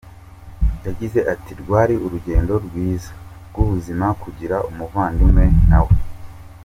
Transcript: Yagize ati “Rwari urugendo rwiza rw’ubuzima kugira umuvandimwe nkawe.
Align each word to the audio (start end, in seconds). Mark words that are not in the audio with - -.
Yagize 0.85 1.19
ati 1.33 1.51
“Rwari 1.61 1.95
urugendo 2.05 2.53
rwiza 2.65 3.11
rw’ubuzima 3.47 4.05
kugira 4.21 4.57
umuvandimwe 4.69 5.43
nkawe. 5.65 5.95